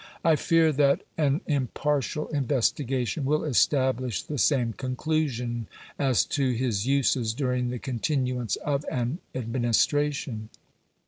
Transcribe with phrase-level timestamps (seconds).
[0.23, 5.67] I fear that an impartial investigation will establish the same conclusion
[5.99, 10.49] as to his uses during the continuance of an administration.